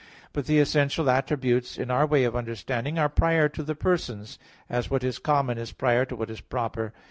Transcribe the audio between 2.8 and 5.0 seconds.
are prior to the persons; as